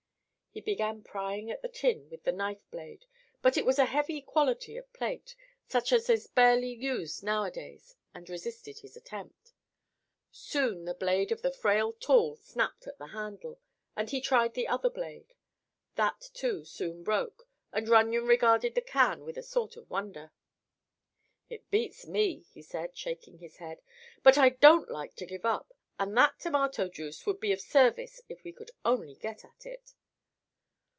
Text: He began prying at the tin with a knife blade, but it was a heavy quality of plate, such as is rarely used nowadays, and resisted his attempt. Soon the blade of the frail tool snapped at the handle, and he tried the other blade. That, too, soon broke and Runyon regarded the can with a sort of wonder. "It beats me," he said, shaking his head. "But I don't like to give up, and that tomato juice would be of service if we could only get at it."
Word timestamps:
He 0.53 0.59
began 0.59 1.01
prying 1.01 1.49
at 1.49 1.61
the 1.61 1.69
tin 1.69 2.09
with 2.09 2.27
a 2.27 2.31
knife 2.33 2.69
blade, 2.71 3.05
but 3.41 3.55
it 3.55 3.65
was 3.65 3.79
a 3.79 3.85
heavy 3.85 4.19
quality 4.21 4.75
of 4.75 4.91
plate, 4.91 5.33
such 5.65 5.93
as 5.93 6.09
is 6.09 6.27
rarely 6.35 6.73
used 6.73 7.23
nowadays, 7.23 7.95
and 8.13 8.29
resisted 8.29 8.79
his 8.79 8.97
attempt. 8.97 9.53
Soon 10.29 10.83
the 10.83 10.93
blade 10.93 11.31
of 11.31 11.41
the 11.41 11.53
frail 11.53 11.93
tool 11.93 12.35
snapped 12.35 12.85
at 12.85 12.97
the 12.97 13.07
handle, 13.07 13.61
and 13.95 14.09
he 14.09 14.19
tried 14.19 14.53
the 14.53 14.67
other 14.67 14.89
blade. 14.89 15.35
That, 15.95 16.19
too, 16.33 16.65
soon 16.65 17.01
broke 17.01 17.47
and 17.71 17.87
Runyon 17.87 18.25
regarded 18.25 18.75
the 18.75 18.81
can 18.81 19.23
with 19.23 19.37
a 19.37 19.43
sort 19.43 19.77
of 19.77 19.89
wonder. 19.89 20.33
"It 21.49 21.71
beats 21.71 22.05
me," 22.07 22.41
he 22.51 22.61
said, 22.61 22.97
shaking 22.97 23.37
his 23.37 23.55
head. 23.55 23.81
"But 24.21 24.37
I 24.37 24.49
don't 24.49 24.91
like 24.91 25.15
to 25.15 25.25
give 25.25 25.45
up, 25.45 25.71
and 25.97 26.17
that 26.17 26.39
tomato 26.41 26.89
juice 26.89 27.25
would 27.25 27.39
be 27.39 27.53
of 27.53 27.61
service 27.61 28.19
if 28.27 28.43
we 28.43 28.51
could 28.51 28.71
only 28.83 29.15
get 29.15 29.45
at 29.45 29.65
it." 29.65 29.93